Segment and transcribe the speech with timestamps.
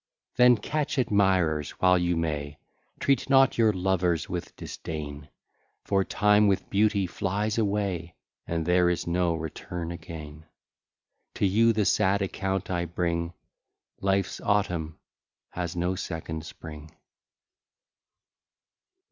[0.35, 2.57] Then catch admirers while you may;
[2.99, 5.29] Treat not your lovers with disdain;
[5.83, 8.15] For time with beauty flies away,
[8.47, 10.47] And there is no return again.
[11.35, 13.33] To you the sad account I bring,
[13.99, 14.97] Life's autumn
[15.51, 16.89] has no second spring.